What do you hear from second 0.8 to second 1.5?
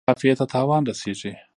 رسیږي.